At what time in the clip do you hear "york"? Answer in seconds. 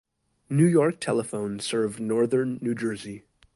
0.65-0.99